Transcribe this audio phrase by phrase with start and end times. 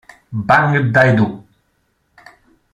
[0.47, 1.27] Bang Dae-du